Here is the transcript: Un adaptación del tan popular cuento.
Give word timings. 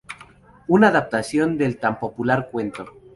Un 0.67 0.83
adaptación 0.83 1.59
del 1.59 1.77
tan 1.77 1.99
popular 1.99 2.49
cuento. 2.51 2.87